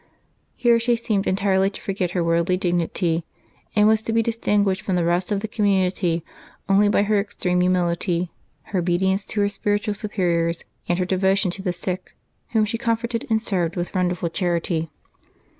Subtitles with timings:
[0.55, 3.23] Here she seemed entirely to forget her worldly dignity,
[3.75, 6.25] and was to be distinguished from the rest of the community
[6.67, 8.31] only by her extreme humility,
[8.73, 12.15] her obedience to her spiritual superiors, and her devotion to the sick,
[12.53, 14.89] whom she comforted and served with wonderful charity.